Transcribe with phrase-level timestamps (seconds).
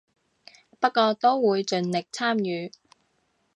[0.79, 2.71] 不過都會盡力參與